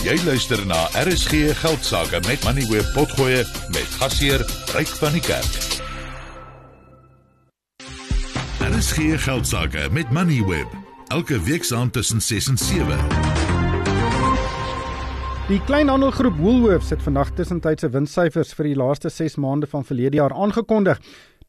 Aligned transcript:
Jy 0.00 0.14
luister 0.24 0.56
na 0.64 0.86
RSG 0.96 1.50
Geldsaake 1.60 2.22
met 2.24 2.40
Money 2.44 2.64
Web 2.70 2.86
Potgoe 2.94 3.42
met 3.68 3.90
gasheer 4.00 4.40
Ryk 4.72 4.88
van 4.96 5.12
die 5.12 5.20
Kerk. 5.20 5.58
RSG 8.64 9.20
Geldsaake 9.26 9.90
met 9.92 10.08
Money 10.10 10.40
Web 10.48 10.72
elke 11.12 11.36
week 11.44 11.68
saam 11.68 11.90
tussen 11.90 12.20
6 12.20 12.48
en 12.48 12.58
7. 12.58 12.96
Die 15.50 15.60
kleinhandelgroep 15.68 16.36
Woolworths 16.38 16.90
het 16.94 17.02
vandag 17.02 17.34
tussentydse 17.36 17.92
winssyfers 17.92 18.56
vir 18.56 18.70
die 18.70 18.76
laaste 18.80 19.12
6 19.12 19.36
maande 19.36 19.68
van 19.68 19.84
verlede 19.84 20.16
jaar 20.16 20.32
aangekondig. 20.32 21.00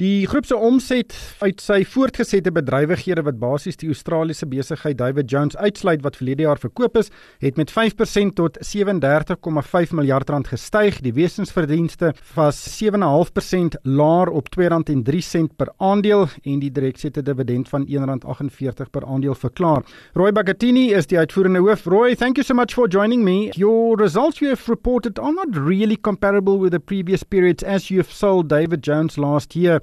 Die 0.01 0.25
groep 0.25 0.47
se 0.49 0.55
omset 0.57 1.13
uit 1.45 1.59
sy 1.61 1.83
voortgesette 1.85 2.49
bedrywighede 2.55 3.21
wat 3.21 3.35
basies 3.37 3.77
die 3.77 3.89
Australiese 3.91 4.47
besigheid 4.49 4.97
David 4.97 5.27
Jones 5.29 5.53
uitsluit 5.53 6.01
wat 6.01 6.15
verlede 6.17 6.47
jaar 6.47 6.57
verkoop 6.57 6.95
is, 6.97 7.11
het 7.43 7.59
met 7.59 7.69
5% 7.69 8.33
tot 8.39 8.57
37,5 8.65 9.93
miljard 9.93 10.31
rand 10.33 10.49
gestyg. 10.49 10.97
Die 11.05 11.13
wesensverdienste 11.13 12.15
was 12.33 12.63
7,5% 12.79 13.77
laer 13.83 14.31
op 14.33 14.49
R2.03 14.57 15.43
per 15.61 15.69
aandeel 15.77 16.25
en 16.49 16.57
die 16.63 16.71
direkte 16.73 17.21
dividend 17.21 17.69
van 17.69 17.85
R1.48 17.85 18.89
per 18.89 19.05
aandeel 19.05 19.37
verklaar. 19.37 19.85
Roy 20.17 20.31
Bagatini 20.33 20.87
is 20.97 21.11
die 21.13 21.21
uitvoerende 21.21 21.61
hoof. 21.61 21.85
Roy, 21.85 22.15
thank 22.15 22.41
you 22.41 22.47
so 22.47 22.57
much 22.57 22.73
for 22.73 22.89
joining 22.89 23.21
me. 23.23 23.51
Your 23.53 24.01
results 24.01 24.41
you 24.41 24.49
have 24.49 24.65
reported 24.65 25.19
are 25.19 25.33
not 25.33 25.53
really 25.53 25.97
comparable 25.97 26.57
with 26.57 26.71
the 26.71 26.81
previous 26.81 27.21
periods 27.21 27.61
as 27.61 27.91
you 27.93 28.01
have 28.01 28.09
sold 28.09 28.49
David 28.49 28.81
Jones 28.81 29.21
last 29.21 29.53
year. 29.53 29.79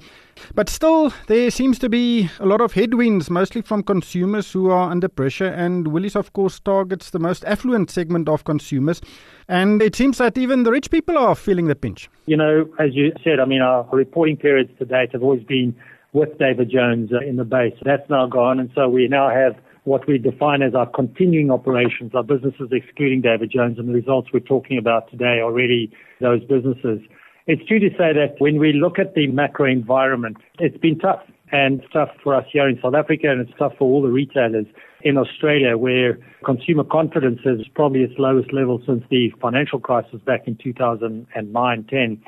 But 0.55 0.69
still, 0.69 1.13
there 1.27 1.51
seems 1.51 1.79
to 1.79 1.89
be 1.89 2.29
a 2.39 2.45
lot 2.45 2.61
of 2.61 2.73
headwinds, 2.73 3.29
mostly 3.29 3.61
from 3.61 3.83
consumers 3.83 4.51
who 4.51 4.69
are 4.69 4.89
under 4.89 5.07
pressure. 5.07 5.47
And 5.47 5.87
Woolies, 5.87 6.15
of 6.15 6.33
course, 6.33 6.59
targets 6.59 7.09
the 7.09 7.19
most 7.19 7.43
affluent 7.45 7.89
segment 7.89 8.29
of 8.29 8.43
consumers. 8.43 9.01
And 9.47 9.81
it 9.81 9.95
seems 9.95 10.17
that 10.17 10.37
even 10.37 10.63
the 10.63 10.71
rich 10.71 10.89
people 10.89 11.17
are 11.17 11.35
feeling 11.35 11.67
the 11.67 11.75
pinch. 11.75 12.09
You 12.25 12.37
know, 12.37 12.69
as 12.79 12.89
you 12.93 13.11
said, 13.23 13.39
I 13.39 13.45
mean, 13.45 13.61
our 13.61 13.87
reporting 13.91 14.37
periods 14.37 14.71
to 14.79 14.85
date 14.85 15.11
have 15.11 15.23
always 15.23 15.43
been 15.43 15.75
with 16.13 16.37
David 16.39 16.71
Jones 16.71 17.11
uh, 17.13 17.19
in 17.19 17.35
the 17.35 17.45
base. 17.45 17.73
That's 17.83 18.09
now 18.09 18.27
gone. 18.27 18.59
And 18.59 18.71
so 18.73 18.89
we 18.89 19.07
now 19.07 19.29
have 19.29 19.55
what 19.83 20.07
we 20.07 20.17
define 20.17 20.61
as 20.61 20.75
our 20.75 20.85
continuing 20.85 21.51
operations, 21.51 22.13
our 22.13 22.23
businesses 22.23 22.69
excluding 22.71 23.21
David 23.21 23.51
Jones. 23.51 23.77
And 23.79 23.89
the 23.89 23.93
results 23.93 24.29
we're 24.33 24.39
talking 24.39 24.77
about 24.77 25.09
today 25.09 25.39
are 25.39 25.51
really 25.51 25.91
those 26.19 26.43
businesses. 26.43 26.99
It's 27.51 27.65
true 27.65 27.79
to 27.79 27.89
say 27.97 28.13
that 28.13 28.35
when 28.37 28.59
we 28.59 28.73
look 28.73 28.99
at 28.99 29.15
the 29.15 29.25
macro 29.25 29.65
environment, 29.65 30.37
it's 30.59 30.77
been 30.77 30.99
tough 30.99 31.23
and 31.51 31.81
tough 31.91 32.09
for 32.23 32.35
us 32.35 32.45
here 32.51 32.69
in 32.69 32.79
South 32.79 32.93
Africa 32.93 33.31
and 33.31 33.41
it's 33.41 33.57
tough 33.57 33.73
for 33.79 33.85
all 33.85 34.03
the 34.03 34.09
retailers 34.09 34.67
in 35.01 35.17
Australia 35.17 35.75
where 35.75 36.19
consumer 36.45 36.83
confidence 36.83 37.39
is 37.45 37.67
probably 37.73 38.01
its 38.01 38.13
lowest 38.19 38.53
level 38.53 38.79
since 38.85 39.03
the 39.09 39.31
financial 39.41 39.79
crisis 39.79 40.21
back 40.27 40.41
in 40.47 40.57
2009-10. 40.57 42.21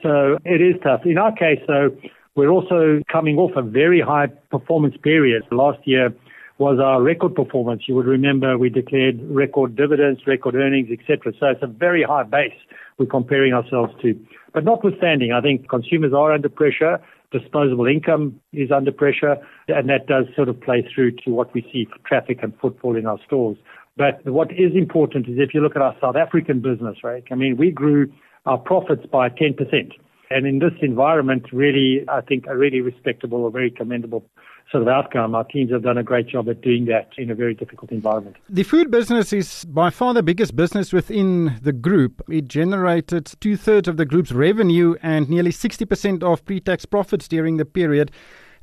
So 0.00 0.38
it 0.44 0.60
is 0.62 0.76
tough. 0.80 1.00
In 1.04 1.18
our 1.18 1.32
case, 1.32 1.58
though, 1.66 1.90
we're 2.36 2.50
also 2.50 3.00
coming 3.10 3.36
off 3.36 3.56
a 3.56 3.62
very 3.62 4.00
high 4.00 4.28
performance 4.28 4.94
period. 5.02 5.42
Last 5.50 5.80
year 5.88 6.14
was 6.58 6.78
our 6.82 7.00
record 7.00 7.34
performance. 7.34 7.82
You 7.86 7.94
would 7.94 8.06
remember 8.06 8.58
we 8.58 8.68
declared 8.68 9.20
record 9.22 9.76
dividends, 9.76 10.20
record 10.26 10.56
earnings, 10.56 10.88
etc. 10.90 11.32
So 11.38 11.46
it's 11.46 11.62
a 11.62 11.68
very 11.68 12.02
high 12.02 12.24
base 12.24 12.52
we're 12.98 13.06
comparing 13.06 13.52
ourselves 13.52 13.92
to. 14.02 14.18
But 14.52 14.64
notwithstanding, 14.64 15.32
I 15.32 15.40
think 15.40 15.68
consumers 15.68 16.12
are 16.12 16.32
under 16.32 16.48
pressure. 16.48 16.98
Disposable 17.30 17.86
income 17.86 18.40
is 18.52 18.70
under 18.72 18.90
pressure, 18.90 19.36
and 19.68 19.88
that 19.88 20.06
does 20.06 20.24
sort 20.34 20.48
of 20.48 20.60
play 20.60 20.86
through 20.92 21.12
to 21.24 21.30
what 21.30 21.52
we 21.54 21.62
see 21.72 21.84
for 21.84 21.98
traffic 22.08 22.42
and 22.42 22.52
footfall 22.58 22.96
in 22.96 23.06
our 23.06 23.18
stores. 23.24 23.58
But 23.96 24.24
what 24.24 24.50
is 24.52 24.74
important 24.74 25.28
is 25.28 25.34
if 25.38 25.52
you 25.52 25.60
look 25.60 25.76
at 25.76 25.82
our 25.82 25.94
South 26.00 26.16
African 26.16 26.60
business, 26.60 26.96
right? 27.04 27.24
I 27.30 27.34
mean, 27.34 27.56
we 27.56 27.70
grew 27.70 28.10
our 28.46 28.58
profits 28.58 29.04
by 29.06 29.28
10%. 29.28 29.92
And 30.30 30.46
in 30.46 30.58
this 30.58 30.72
environment, 30.82 31.46
really, 31.52 32.04
I 32.08 32.20
think 32.20 32.46
a 32.46 32.56
really 32.56 32.80
respectable 32.80 33.44
or 33.44 33.50
very 33.50 33.70
commendable 33.70 34.24
sort 34.70 34.82
of 34.82 34.88
outcome. 34.88 35.34
Our 35.34 35.44
teams 35.44 35.70
have 35.72 35.82
done 35.82 35.98
a 35.98 36.02
great 36.02 36.28
job 36.28 36.48
at 36.48 36.60
doing 36.60 36.86
that 36.86 37.10
in 37.16 37.30
a 37.30 37.34
very 37.34 37.54
difficult 37.54 37.90
environment. 37.90 38.36
The 38.48 38.62
food 38.62 38.90
business 38.90 39.32
is 39.32 39.64
by 39.64 39.90
far 39.90 40.14
the 40.14 40.22
biggest 40.22 40.54
business 40.56 40.92
within 40.92 41.58
the 41.62 41.72
group. 41.72 42.22
It 42.28 42.48
generated 42.48 43.32
two 43.40 43.56
thirds 43.56 43.88
of 43.88 43.96
the 43.96 44.04
group's 44.04 44.32
revenue 44.32 44.96
and 45.02 45.28
nearly 45.28 45.52
60% 45.52 46.22
of 46.22 46.44
pre 46.44 46.60
tax 46.60 46.84
profits 46.84 47.28
during 47.28 47.56
the 47.56 47.64
period. 47.64 48.10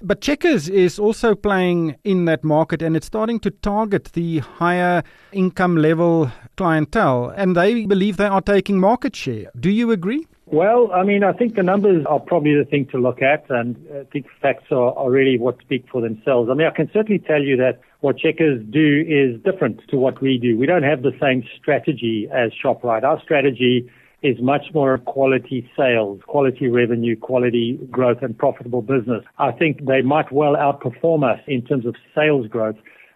But 0.06 0.22
Checkers 0.22 0.70
is 0.70 1.00
also 1.00 1.34
playing 1.34 1.96
in 2.04 2.26
that 2.26 2.44
market 2.44 2.84
and 2.84 2.96
it's 2.96 3.08
starting 3.08 3.40
to 3.40 3.50
target 3.50 4.12
the 4.14 4.38
higher 4.38 5.02
income 5.32 5.78
level 5.78 6.32
clientele. 6.58 7.34
And 7.36 7.58
they 7.58 7.88
believe 7.88 8.18
they 8.18 8.28
are 8.28 8.42
taking 8.42 8.80
market 8.80 9.16
share. 9.16 9.50
Do 9.60 9.72
you 9.72 9.90
agree? 9.90 10.28
Well, 10.46 10.92
I 10.94 11.02
mean, 11.02 11.24
I 11.24 11.34
think 11.34 11.56
the 11.56 11.64
numbers 11.64 12.06
are 12.08 12.20
probably 12.20 12.56
the 12.56 12.66
thing 12.66 12.86
to 12.92 13.00
look 13.00 13.24
at, 13.24 13.50
and 13.50 13.76
uh, 13.92 14.02
I 14.02 14.04
think 14.04 14.28
facts 14.40 14.66
are, 14.70 14.96
are 14.96 15.10
really 15.10 15.40
what 15.40 15.60
speak 15.62 15.88
for 15.92 16.02
themselves. 16.02 16.52
I 16.52 16.54
mean, 16.54 16.68
I 16.68 16.70
can 16.70 16.88
certainly 16.94 17.18
tell 17.18 17.42
you 17.42 17.58
that 17.58 17.80
what 18.02 18.20
Checkers 18.20 18.64
do 18.70 19.04
is 19.08 19.42
different 19.42 19.82
to 19.90 19.98
what 19.98 20.22
we 20.22 20.38
do. 20.38 20.56
We 20.56 20.68
don't 20.68 20.84
have 20.84 21.02
the 21.02 21.18
same 21.20 21.44
strategy 21.60 22.30
as 22.32 22.52
ShopRite. 22.64 23.04
Our 23.04 23.20
strategy 23.24 23.90
is 24.22 24.38
much 24.42 24.74
more 24.74 24.98
quality 24.98 25.70
sales, 25.78 26.22
quality 26.26 26.68
revenue, 26.68 27.16
quality 27.16 27.80
growth, 27.92 28.20
and 28.22 28.38
profitable 28.38 28.82
business. 28.82 29.24
I 29.38 29.52
think 29.52 29.86
they 29.86 30.02
might 30.02 30.32
well 30.32 30.56
outperform 30.56 31.24
us 31.24 31.40
in 31.48 31.62
terms 31.62 31.86
of 31.86 31.96
sales 32.14 32.48
growth, 32.48 32.76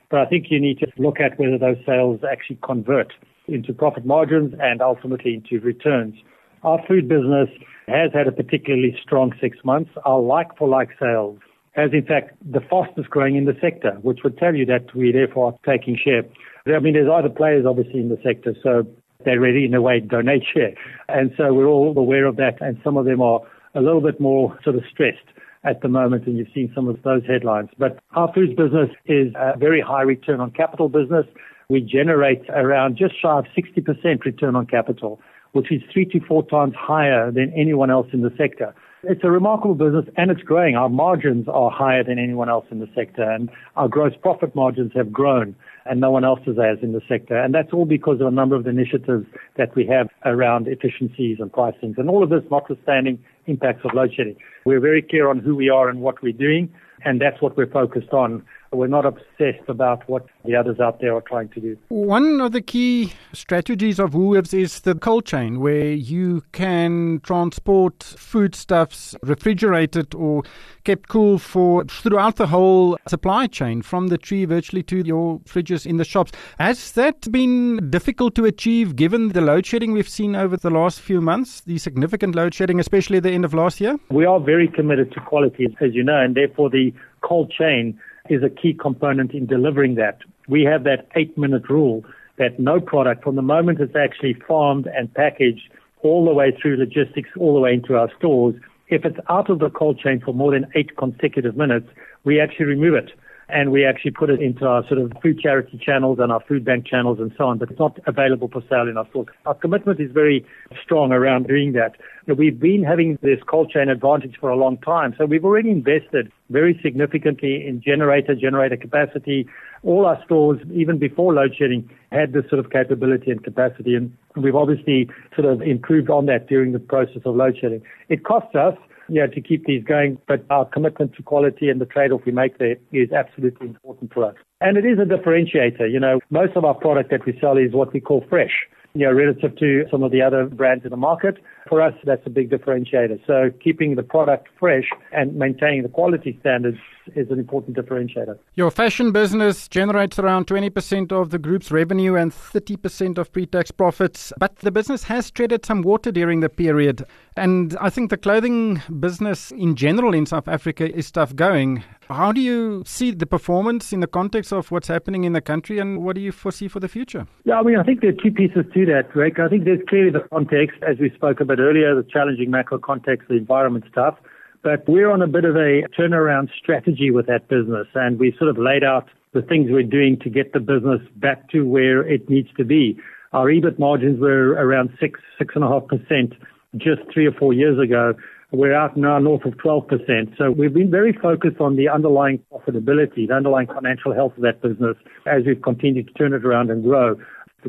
but 0.09 0.19
I 0.19 0.25
think 0.25 0.47
you 0.49 0.59
need 0.59 0.79
to 0.79 0.87
look 0.97 1.19
at 1.19 1.39
whether 1.39 1.57
those 1.57 1.77
sales 1.85 2.21
actually 2.29 2.59
convert 2.63 3.13
into 3.47 3.73
profit 3.73 4.05
margins 4.05 4.53
and 4.59 4.81
ultimately 4.81 5.33
into 5.35 5.63
returns. 5.63 6.15
Our 6.63 6.79
food 6.87 7.07
business 7.07 7.49
has 7.87 8.11
had 8.13 8.27
a 8.27 8.31
particularly 8.31 8.97
strong 9.01 9.33
six 9.41 9.57
months. 9.63 9.91
Our 10.05 10.19
like-for-like 10.19 10.89
sales 10.99 11.39
has 11.73 11.91
in 11.93 12.05
fact 12.05 12.35
the 12.51 12.59
fastest 12.59 13.09
growing 13.09 13.35
in 13.35 13.45
the 13.45 13.55
sector, 13.61 13.91
which 14.01 14.19
would 14.23 14.37
tell 14.37 14.55
you 14.55 14.66
that 14.66 14.93
we 14.95 15.11
therefore 15.11 15.53
are 15.53 15.71
taking 15.77 15.97
share. 15.97 16.23
I 16.67 16.79
mean, 16.79 16.93
there's 16.93 17.09
other 17.11 17.29
players 17.29 17.66
obviously 17.66 17.99
in 17.99 18.09
the 18.09 18.19
sector, 18.23 18.55
so 18.61 18.85
they 19.25 19.38
really 19.38 19.66
in 19.66 19.74
a 19.74 19.81
way 19.81 20.00
donate 20.00 20.44
share. 20.53 20.74
And 21.07 21.31
so 21.38 21.53
we're 21.53 21.68
all 21.68 21.97
aware 21.97 22.25
of 22.25 22.38
that, 22.38 22.62
and 22.62 22.80
some 22.84 22.97
of 22.97 23.06
them 23.06 23.22
are 23.22 23.41
a 23.75 23.81
little 23.81 24.02
bit 24.02 24.19
more 24.19 24.57
sort 24.63 24.75
of 24.75 24.84
stressed 24.90 25.18
at 25.63 25.81
the 25.81 25.90
moment, 25.90 26.25
and 26.25 26.38
you've 26.38 26.47
seen 26.53 26.72
some 26.74 26.88
of 26.88 27.02
those 27.03 27.25
headlines. 27.28 27.69
But 27.78 28.00
our 28.13 28.31
foods 28.34 28.56
business 28.56 28.90
is 29.06 29.34
a 29.35 29.58
very 29.58 29.81
high 29.81 30.03
return 30.03 30.40
on 30.40 30.52
capital 30.52 30.88
business. 30.88 31.25
We 31.68 31.81
generate 31.81 32.50
around 32.50 32.97
just 32.97 33.22
shy 33.22 33.40
of 33.40 33.46
60% 33.58 34.24
return 34.24 34.56
on 34.56 34.66
capital 34.66 35.19
which 35.53 35.72
is 35.72 35.81
three 35.91 36.06
to 36.06 36.19
four 36.28 36.46
times 36.47 36.74
higher 36.78 37.31
than 37.31 37.52
anyone 37.56 37.90
else 37.90 38.08
in 38.13 38.22
the 38.22 38.34
sector. 38.38 38.74
It's 39.03 39.23
a 39.23 39.31
remarkable 39.31 39.75
business 39.75 40.05
and 40.17 40.29
it's 40.29 40.41
growing. 40.41 40.75
Our 40.75 40.89
margins 40.89 41.47
are 41.47 41.71
higher 41.71 42.03
than 42.03 42.19
anyone 42.19 42.49
else 42.49 42.65
in 42.69 42.79
the 42.79 42.89
sector 42.93 43.23
and 43.23 43.49
our 43.77 43.87
gross 43.87 44.11
profit 44.21 44.53
margins 44.55 44.91
have 44.93 45.09
grown 45.09 45.55
and 45.85 46.01
no 46.01 46.11
one 46.11 46.25
else 46.25 46.41
has 46.45 46.79
in 46.81 46.91
the 46.91 47.01
sector. 47.07 47.37
And 47.37 47.53
that's 47.53 47.71
all 47.71 47.85
because 47.85 48.19
of 48.19 48.27
a 48.27 48.31
number 48.31 48.57
of 48.57 48.67
initiatives 48.67 49.25
that 49.55 49.73
we 49.73 49.85
have 49.87 50.09
around 50.25 50.67
efficiencies 50.67 51.37
and 51.39 51.49
pricings 51.49 51.97
and 51.97 52.09
all 52.09 52.23
of 52.23 52.29
this 52.29 52.43
notwithstanding 52.51 53.23
impacts 53.45 53.85
of 53.85 53.93
load 53.93 54.13
shedding. 54.13 54.35
We're 54.65 54.81
very 54.81 55.01
clear 55.01 55.29
on 55.29 55.39
who 55.39 55.55
we 55.55 55.69
are 55.69 55.87
and 55.87 56.01
what 56.01 56.21
we're 56.21 56.33
doing 56.33 56.69
and 57.05 57.21
that's 57.21 57.41
what 57.41 57.55
we're 57.55 57.71
focused 57.71 58.11
on. 58.11 58.43
We're 58.72 58.88
not 58.88 59.06
obsessed 59.06 59.68
about 59.68 60.07
what 60.07 60.25
the 60.46 60.56
others 60.56 60.80
out 60.80 61.02
there 61.02 61.16
are 61.16 61.22
trying 61.22 61.50
to 61.50 61.59
do. 61.59 61.78
One 61.90 62.40
of 62.40 62.52
the 62.52 62.62
key 62.62 63.13
strategies 63.34 64.00
of 64.00 64.12
Woolworths 64.12 64.53
is 64.53 64.81
the 64.81 64.94
cold 64.94 65.25
chain, 65.25 65.59
where 65.59 65.91
you 65.91 66.44
can 66.52 67.19
transport 67.24 68.03
foodstuffs 68.03 69.16
refrigerated 69.24 70.13
or 70.13 70.44
kept 70.84 71.09
cool 71.09 71.40
for 71.40 71.84
throughout 71.85 72.35
the 72.35 72.47
whole 72.47 72.97
supply 73.08 73.47
chain, 73.47 73.81
from 73.81 74.08
the 74.08 74.18
tree 74.18 74.46
virtually 74.46 74.84
to 74.84 74.97
your 75.06 75.40
fridges 75.40 75.88
in 75.88 75.97
the 75.97 76.06
shops. 76.06 76.31
Has 76.59 76.91
that 76.91 77.31
been 77.31 77.90
difficult 77.90 78.35
to 78.35 78.46
achieve 78.46 78.96
given 78.96 79.29
the 79.29 79.41
load 79.41 79.66
shedding 79.66 79.93
we've 79.93 80.08
seen 80.08 80.35
over 80.35 80.58
the 80.58 80.70
last 80.70 81.02
few 81.02 81.22
months, 81.22 81.61
the 81.61 81.79
significant 81.79 82.35
load 82.35 82.53
shedding, 82.53 82.79
especially 82.79 83.17
at 83.17 83.23
the 83.23 83.32
end 83.32 83.46
of 83.46 83.53
last 83.53 83.82
year? 83.82 83.97
We 84.09 84.26
are 84.26 84.40
very 84.40 84.67
committed 84.67 85.11
to 85.14 85.22
quality, 85.22 85.76
as 85.82 85.96
you 85.96 86.03
know, 86.03 86.20
and 86.20 86.35
therefore 86.35 86.70
the 86.70 86.93
cold 87.22 87.52
chain 87.52 87.99
is 88.29 88.43
a 88.43 88.49
key 88.49 88.73
component 88.73 89.31
in 89.34 89.46
delivering 89.46 89.96
that. 89.96 90.20
We 90.47 90.64
have 90.64 90.84
that 90.84 91.08
eight 91.16 91.37
minute 91.37 91.70
rule 91.70 92.03
that 92.37 92.59
no 92.59 92.79
product 92.79 93.23
from 93.23 93.35
the 93.35 93.41
moment 93.41 93.79
it's 93.79 93.96
actually 93.96 94.34
farmed 94.47 94.87
and 94.87 95.14
packaged 95.14 95.70
all 96.02 96.26
the 96.26 96.34
way 96.34 96.55
through 96.59 96.78
logistics, 96.78 97.29
all 97.37 97.53
the 97.53 97.59
way 97.59 97.73
into 97.73 97.97
our 97.97 98.09
stores, 98.17 98.55
if 98.90 99.05
it's 99.05 99.20
out 99.29 99.49
of 99.49 99.59
the 99.59 99.70
cold 99.70 99.99
chain 99.99 100.20
for 100.20 100.34
more 100.34 100.52
than 100.52 100.66
eight 100.76 100.96
consecutive 100.97 101.55
minutes, 101.55 101.87
we 102.23 102.40
actually 102.40 102.66
remove 102.66 102.96
it. 102.96 103.11
And 103.49 103.72
we 103.72 103.85
actually 103.85 104.11
put 104.11 104.29
it 104.29 104.41
into 104.41 104.66
our 104.66 104.87
sort 104.87 104.99
of 104.99 105.11
food 105.22 105.40
charity 105.40 105.79
channels 105.84 106.19
and 106.19 106.31
our 106.31 106.41
food 106.47 106.63
bank 106.63 106.85
channels 106.85 107.19
and 107.19 107.34
so 107.37 107.46
on, 107.46 107.57
but 107.57 107.69
it's 107.69 107.79
not 107.79 107.99
available 108.05 108.47
for 108.47 108.61
sale 108.69 108.87
in 108.87 108.97
our 108.97 109.07
stores. 109.09 109.28
Our 109.46 109.55
commitment 109.55 109.99
is 109.99 110.11
very 110.11 110.46
strong 110.84 111.11
around 111.11 111.47
doing 111.47 111.73
that. 111.73 111.96
We've 112.28 112.59
been 112.59 112.84
having 112.84 113.17
this 113.22 113.40
cold 113.47 113.72
chain 113.72 113.90
advantage 113.90 114.35
for 114.40 114.49
a 114.49 114.55
long 114.55 114.78
time, 114.78 115.16
so 115.17 115.25
we've 115.25 115.43
already 115.43 115.72
invested 115.72 116.31
very 116.51 116.79
significantly 116.84 117.66
in 117.66 117.81
generator, 117.81 118.35
generator 118.35 118.78
capacity. 118.78 119.47
All 119.84 120.05
our 120.05 120.22
stores, 120.25 120.59
even 120.72 120.99
before 120.99 121.34
load 121.34 121.55
shedding, 121.57 121.90
had 122.11 122.34
this 122.34 122.43
sort 122.49 122.63
of 122.63 122.69
capability 122.69 123.31
and 123.31 123.43
capacity, 123.43 123.95
and 123.95 124.16
we've 124.35 124.55
obviously 124.55 125.09
sort 125.35 125.52
of 125.52 125.61
improved 125.61 126.09
on 126.09 126.28
that 126.28 126.47
during 126.47 126.72
the 126.72 126.79
process 126.79 127.22
of 127.25 127.35
load 127.35 127.57
shedding. 127.59 127.81
It 128.09 128.25
costs 128.25 128.55
us 128.55 128.75
yeah, 129.09 129.28
to 129.28 129.41
keep 129.41 129.66
these 129.66 129.84
going. 129.84 130.17
But 130.28 130.46
our 130.50 130.66
commitment 130.66 131.16
to 131.16 131.23
quality 131.23 131.70
and 131.70 131.82
the 131.82 131.85
trade-off 131.85 132.22
we 132.26 132.32
make 132.32 132.58
there 132.58 132.78
is 132.91 133.11
absolutely 133.11 133.67
important 133.67 134.14
for 134.14 134.26
us. 134.26 134.35
And 134.61 134.78
it 134.78 134.85
is 134.85 135.00
a 135.00 135.06
differentiator. 135.06 135.91
You 135.91 136.00
know, 136.00 136.20
most 136.29 136.56
of 136.56 136.66
our 136.66 136.73
product 136.73 137.11
that 137.11 137.26
we 137.26 137.38
sell 137.40 137.58
is 137.58 137.73
what 137.73 137.94
we 137.94 138.00
call 138.00 138.26
fresh 138.29 138.67
you 138.99 139.05
know, 139.05 139.13
relative 139.13 139.55
to 139.55 139.85
some 139.90 140.03
of 140.03 140.11
the 140.11 140.22
other 140.22 140.46
brands 140.46 140.84
in 140.84 140.91
the 140.91 140.97
market. 140.97 141.37
For 141.69 141.81
us, 141.81 141.93
that's 142.03 142.25
a 142.25 142.29
big 142.29 142.49
differentiator. 142.49 143.25
So 143.25 143.49
keeping 143.63 143.96
the 143.96 144.03
product 144.03 144.49
fresh 144.59 144.90
and 145.13 145.35
maintaining 145.35 145.84
the 145.84 145.90
quality 145.90 146.37
standards 146.41 146.79
is 147.16 147.31
an 147.31 147.40
important 147.40 147.78
differentiator. 147.78 148.37
Your 148.55 148.72
fashion 148.72 149.13
business 149.13 149.69
generates 149.69 150.19
around 150.19 150.47
20% 150.47 151.13
of 151.13 151.29
the 151.29 151.40
group's 151.40 151.72
revenue 151.72 152.16
and 152.16 152.34
30% 152.34 153.17
of 153.17 153.31
pre-tax 153.31 153.72
profits, 153.72 154.34
but 154.37 154.57
the 154.57 154.72
business 154.72 155.03
has 155.03 155.31
treaded 155.31 155.66
some 155.66 155.81
water 155.81 156.11
during 156.11 156.41
the 156.41 156.49
period. 156.49 157.05
And 157.37 157.78
I 157.79 157.90
think 157.90 158.09
the 158.09 158.17
clothing 158.17 158.81
business 158.99 159.52
in 159.52 159.75
general 159.75 160.13
in 160.13 160.25
South 160.25 160.49
Africa 160.49 160.93
is 160.93 161.09
tough 161.09 161.34
going. 161.37 161.85
How 162.09 162.32
do 162.32 162.41
you 162.41 162.82
see 162.88 163.11
the 163.11 163.28
performance 163.28 163.94
in 163.94 164.00
the 164.00 164.08
context 164.08 164.52
of 164.52 164.72
what's 164.72 164.88
happening 164.88 165.26
in 165.26 165.34
the 165.34 165.41
country 165.41 165.78
and 165.78 166.03
what 166.03 166.16
do 166.16 166.22
you 166.22 166.32
foresee 166.32 166.67
for 166.67 166.79
the 166.79 166.88
future? 166.88 167.28
Yeah, 167.46 167.59
I 167.59 167.61
mean, 167.61 167.78
I 167.78 167.84
think 167.84 168.02
there 168.02 168.09
are 168.09 168.23
two 168.23 168.32
pieces 168.32 168.66
to 168.73 168.85
that, 168.88 169.16
Rick. 169.16 169.38
I 169.38 169.47
think 169.47 169.66
there's 169.66 169.82
clearly 169.88 170.09
the 170.09 170.28
context, 170.34 170.78
as 170.82 170.97
we 170.97 171.11
spoke 171.11 171.40
about 171.40 171.59
earlier, 171.59 171.94
the 171.94 172.08
challenging 172.09 172.50
macro 172.50 172.79
context, 172.79 173.28
the 173.28 173.35
environment's 173.35 173.90
tough. 173.94 174.17
But 174.64 174.90
we're 174.90 175.11
on 175.11 175.22
a 175.22 175.28
bit 175.28 175.46
of 175.46 175.56
a 175.56 175.84
turnaround 175.97 176.50
strategy 176.59 177.11
with 177.11 177.28
that 177.28 177.47
business, 177.47 177.85
and 177.94 178.17
we 178.17 178.35
sort 178.40 178.50
of 178.50 178.58
laid 178.58 178.84
out 178.84 179.08
the 179.34 179.44
things 179.44 179.67
we're 179.70 179.84
doing 179.84 180.17
to 180.23 180.32
get 180.32 180.53
the 180.53 180.59
business 180.59 181.02
back 181.17 181.47
to 181.52 181.62
where 181.62 182.02
it 182.02 182.28
needs 182.28 182.50
to 182.58 182.66
be. 182.66 182.97
Our 183.34 183.50
EBIT 183.52 183.78
margins 183.78 184.20
were 184.20 184.53
around 184.53 184.90
six, 185.00 185.20
six 185.38 185.53
and 185.53 185.64
a 185.64 185.67
half 185.67 185.85
percent 185.85 186.34
just 186.76 187.02
three 187.14 187.28
or 187.28 187.32
four 187.34 187.53
years 187.53 187.79
ago. 187.79 188.16
We're 188.51 188.73
out 188.73 188.97
now 188.97 189.19
north 189.19 189.46
of 189.46 189.53
12%. 189.53 190.35
So 190.35 190.49
we've 190.49 190.73
been 190.73 190.90
very 190.90 191.13
focused 191.13 191.61
on 191.61 191.75
the 191.75 191.87
underlying 191.87 192.40
profitability, 192.51 193.28
the 193.28 193.35
underlying 193.35 193.67
financial 193.67 194.11
health 194.11 194.34
of 194.37 194.41
that 194.41 194.61
business 194.61 194.97
as 195.28 195.43
we've 195.46 195.61
continued 195.61 196.07
to 196.07 196.13
turn 196.13 196.34
it 196.34 196.43
around 196.43 196.72
and 196.72 196.84
grow. 196.84 197.16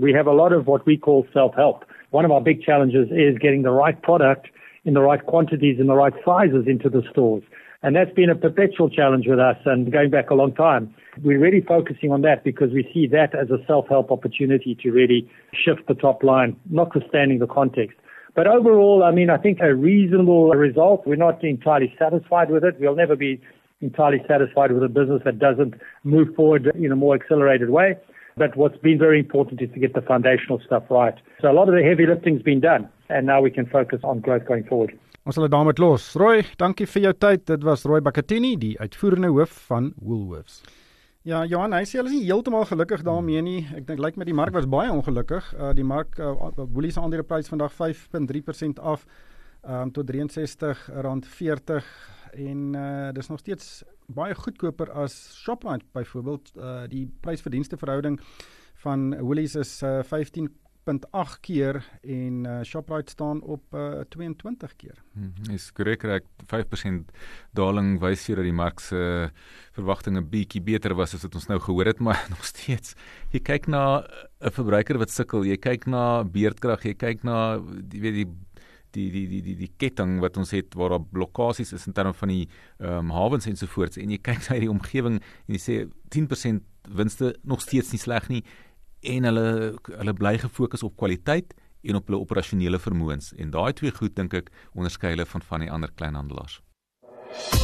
We 0.01 0.15
have 0.15 0.27
a 0.27 0.33
lot 0.33 0.55
of 0.55 0.67
what 0.67 0.87
we 0.87 0.97
call 0.97 1.27
self-help. 1.35 1.85
One 2.11 2.25
of 2.25 2.31
our 2.31 2.41
big 2.41 2.63
challenges 2.63 3.09
is 3.11 3.37
getting 3.39 3.63
the 3.63 3.73
right 3.73 4.01
product 4.01 4.49
in 4.85 4.95
the 4.95 5.03
right 5.03 5.25
quantities 5.25 5.79
in 5.79 5.87
the 5.87 5.95
right 5.95 6.15
sizes 6.25 6.65
into 6.67 6.89
the 6.89 7.03
stores. 7.11 7.43
And 7.83 7.95
that's 7.95 8.13
been 8.13 8.31
a 8.31 8.35
perpetual 8.35 8.89
challenge 8.89 9.27
with 9.27 9.39
us 9.39 9.57
and 9.67 9.93
going 9.93 10.11
back 10.11 10.31
a 10.31 10.35
long 10.35 10.55
time. 10.55 10.95
We're 11.23 11.41
really 11.41 11.61
focusing 11.61 12.11
on 12.11 12.23
that 12.23 12.43
because 12.43 12.71
we 12.73 12.89
see 12.95 13.07
that 13.09 13.35
as 13.35 13.51
a 13.51 13.59
self-help 13.67 14.11
opportunity 14.11 14.79
to 14.83 14.91
really 14.91 15.31
shift 15.53 15.89
the 15.89 15.95
top 15.95 16.23
line, 16.23 16.57
notwithstanding 16.71 17.39
the 17.39 17.47
context. 17.47 17.99
But 18.35 18.47
overall, 18.47 19.03
I 19.03 19.11
mean, 19.11 19.31
I 19.31 19.37
think 19.37 19.59
a 19.61 19.75
reasonable 19.75 20.51
result. 20.51 21.07
We're 21.07 21.17
not 21.17 21.43
entirely 21.43 21.95
satisfied 21.99 22.51
with 22.51 22.65
it. 22.65 22.77
We'll 22.79 22.95
never 22.95 23.17
be 23.17 23.41
entirely 23.81 24.23
satisfied 24.29 24.73
with 24.73 24.83
a 24.83 24.89
business 24.89 25.23
that 25.25 25.39
doesn't 25.39 25.75
move 26.05 26.35
forward 26.35 26.71
in 26.75 26.93
a 26.93 26.97
more 26.97 27.15
accelerated 27.15 27.71
way. 27.71 27.97
But 28.37 28.57
what's 28.57 28.79
been 28.79 28.99
very 28.99 29.19
important 29.19 29.61
is 29.61 29.71
to 29.75 29.81
get 29.81 29.95
the 29.95 30.03
foundational 30.03 30.61
stuff 30.65 30.85
right. 30.91 31.15
So 31.41 31.51
a 31.51 31.53
lot 31.53 31.69
of 31.69 31.75
the 31.75 31.83
heavy 31.83 32.07
lifting's 32.07 32.43
been 32.43 32.61
done, 32.61 32.89
and 33.09 33.27
now 33.27 33.41
we 33.41 33.51
can 33.51 33.67
focus 33.67 34.01
on 34.05 34.21
growth 34.21 34.47
going 34.47 34.65
forward. 34.65 34.97
Ons 35.29 35.37
sal 35.37 35.45
dit 35.45 35.53
daarmee 35.53 35.77
los. 35.77 36.05
Roy, 36.17 36.41
dankie 36.59 36.87
vir 36.89 37.03
jou 37.05 37.13
tyd. 37.13 37.43
Dit 37.51 37.65
was 37.67 37.85
Roy 37.85 38.01
Bakatini, 38.01 38.55
die 38.57 38.73
uitvoerende 38.81 39.29
hoof 39.29 39.53
van 39.69 39.93
Woolworths. 40.01 40.63
Ja, 41.21 41.43
Johan, 41.45 41.75
hy 41.77 41.85
sê 41.85 41.99
hulle 41.99 42.09
is 42.09 42.15
nie 42.17 42.25
heeltemal 42.25 42.63
gelukkig 42.65 43.03
daarmee 43.05 43.43
nie. 43.45 43.59
Ek 43.77 43.85
dink 43.85 43.99
lyk 44.01 44.15
like 44.15 44.21
met 44.23 44.29
die 44.31 44.37
mark 44.39 44.55
was 44.57 44.65
baie 44.73 44.89
ongelukkig. 44.89 45.51
Uh 45.53 45.75
die 45.77 45.85
mark 45.85 46.17
uh, 46.17 46.33
Woolies 46.57 46.97
aandeleprys 46.97 47.51
vandag 47.53 47.75
5.3% 47.77 48.81
af 48.81 49.05
um 49.61 49.93
tot 49.93 50.09
R63.40 50.17 51.91
en 52.47 52.63
uh 52.73 53.11
dis 53.13 53.29
nog 53.29 53.43
steeds 53.43 53.83
baie 54.09 54.33
goedkoper 54.33 54.89
as 54.97 55.19
Shoprite 55.43 55.85
byvoorbeeld. 55.93 56.55
Uh 56.57 56.89
die 56.89 57.05
prysverdienste 57.21 57.77
verhouding 57.77 58.17
van 58.81 59.13
Woolies 59.21 59.59
is 59.61 59.83
uh 59.85 60.01
15 60.01 60.49
0.8 60.89 61.41
keer 61.41 61.81
en 62.03 62.45
uh, 62.47 62.63
Shoprite 62.65 63.13
staan 63.13 63.43
op 63.43 63.63
uh, 63.75 64.01
22 64.09 64.77
keer. 64.77 65.03
Hmm, 65.13 65.33
is 65.53 65.71
korrek 65.73 66.03
reg. 66.09 66.27
5% 66.51 67.13
daling 67.57 67.99
wys 68.01 68.27
hier 68.27 68.41
dat 68.41 68.49
die 68.49 68.57
mark 68.57 68.81
se 68.81 68.97
uh, 68.97 69.29
verwagtinge 69.77 70.23
bietjie 70.23 70.63
beter 70.65 70.95
was 70.99 71.15
as 71.15 71.27
wat 71.27 71.37
ons 71.39 71.49
nou 71.51 71.61
gehoor 71.61 71.93
het, 71.93 72.01
maar 72.07 72.21
nog 72.33 72.45
steeds. 72.45 72.97
Jy 73.35 73.43
kyk 73.45 73.69
na 73.69 74.03
'n 74.41 74.55
verbruiker 74.57 74.99
wat 74.99 75.11
sukkel, 75.11 75.45
jy 75.45 75.57
kyk 75.57 75.87
na 75.87 76.25
beerdkrag, 76.25 76.85
jy 76.85 76.95
kyk 76.95 77.25
na 77.25 77.61
jy 77.93 78.01
weet 78.01 78.17
die 78.23 78.29
die 78.91 79.11
die 79.11 79.27
die 79.31 79.43
die 79.43 79.55
die 79.55 79.71
ketting 79.79 80.19
wat 80.21 80.37
ons 80.41 80.51
het 80.51 80.75
waar 80.75 80.91
daar 80.97 81.05
blokkades 81.13 81.73
is 81.73 81.87
in 81.87 81.95
terme 81.95 82.13
van 82.15 82.29
die 82.29 82.49
ehm 82.81 83.07
um, 83.07 83.11
hawens 83.15 83.47
en 83.47 83.57
so 83.57 83.67
voort 83.71 83.97
en 83.97 84.11
jy 84.11 84.19
kyk 84.19 84.49
na 84.49 84.59
die 84.59 84.71
omgewing 84.71 85.21
en 85.21 85.55
jy 85.55 85.61
sê 85.63 85.77
10% 86.11 86.65
winste 86.89 87.35
nog 87.45 87.63
steeds 87.63 87.93
nie 87.93 88.03
sleg 88.03 88.29
nie 88.29 88.43
en 89.01 89.25
hulle 89.29 89.75
hulle 89.97 90.15
bly 90.17 90.39
gefokus 90.39 90.83
op 90.83 90.97
kwaliteit 90.97 91.55
en 91.83 91.97
op 91.97 92.07
hulle 92.09 92.21
operasionele 92.21 92.79
vermoëns 92.79 93.33
en 93.39 93.51
daai 93.55 93.73
twee 93.73 93.93
goed 93.97 94.17
dink 94.17 94.35
ek 94.35 94.51
onderskei 94.75 95.15
hulle 95.15 95.27
van 95.27 95.43
van 95.49 95.61
die 95.65 95.71
ander 95.71 95.91
kleinhandelaars. 95.95 96.61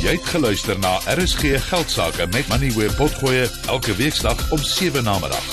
Jy 0.02 0.14
het 0.14 0.26
geluister 0.30 0.78
na 0.78 0.96
RSG 1.10 1.56
Geldsaake 1.68 2.26
met 2.32 2.48
Money 2.48 2.70
where 2.76 2.94
potgoe 2.94 3.48
elke 3.68 3.96
weeksdag 3.98 4.38
om 4.54 4.58
7 4.62 5.04
na 5.04 5.18
middag. 5.18 5.46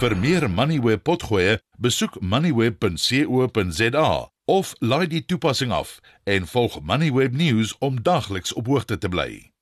Vir 0.00 0.16
meer 0.18 0.50
Money 0.50 0.80
where 0.82 0.98
potgoe, 0.98 1.58
besoek 1.78 2.20
moneyweb.co.za 2.20 4.08
of 4.46 4.74
laai 4.78 5.06
die 5.10 5.24
toepassing 5.24 5.72
af 5.72 6.00
en 6.24 6.46
volg 6.46 6.80
Moneyweb 6.82 7.32
News 7.34 7.74
om 7.78 8.02
dagliks 8.02 8.52
op 8.52 8.66
hoogte 8.66 8.98
te 8.98 9.08
bly. 9.08 9.55